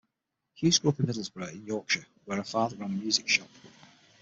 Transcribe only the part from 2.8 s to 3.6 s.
a music shop.